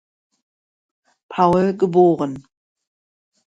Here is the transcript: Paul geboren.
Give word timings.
Paul 1.29 1.77
geboren. 1.77 2.33